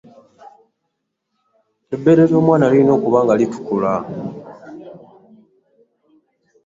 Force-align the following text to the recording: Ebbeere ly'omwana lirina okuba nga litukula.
Ebbeere 1.93 2.23
ly'omwana 2.29 2.65
lirina 2.71 2.91
okuba 2.97 3.19
nga 3.23 3.33
litukula. 3.39 3.93